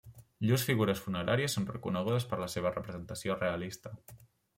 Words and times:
Llurs 0.51 0.63
figures 0.67 1.01
funeràries 1.07 1.57
són 1.57 1.67
reconegudes 1.73 2.25
per 2.31 2.39
la 2.45 2.47
seva 2.55 2.71
representació 2.79 3.37
realista. 3.43 3.93